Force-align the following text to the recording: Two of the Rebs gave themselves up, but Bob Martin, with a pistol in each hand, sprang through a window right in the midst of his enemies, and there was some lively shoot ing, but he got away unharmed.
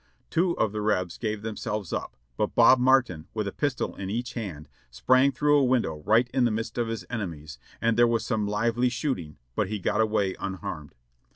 Two 0.31 0.53
of 0.57 0.71
the 0.71 0.81
Rebs 0.81 1.19
gave 1.19 1.43
themselves 1.43 1.93
up, 1.93 2.17
but 2.35 2.55
Bob 2.55 2.79
Martin, 2.79 3.27
with 3.35 3.47
a 3.47 3.51
pistol 3.51 3.95
in 3.95 4.09
each 4.09 4.33
hand, 4.33 4.67
sprang 4.89 5.31
through 5.31 5.59
a 5.59 5.63
window 5.63 5.97
right 6.03 6.27
in 6.33 6.43
the 6.43 6.49
midst 6.49 6.79
of 6.79 6.87
his 6.87 7.05
enemies, 7.07 7.59
and 7.79 7.95
there 7.95 8.07
was 8.07 8.25
some 8.25 8.47
lively 8.47 8.89
shoot 8.89 9.19
ing, 9.19 9.37
but 9.55 9.67
he 9.67 9.77
got 9.77 10.01
away 10.01 10.35
unharmed. 10.39 10.95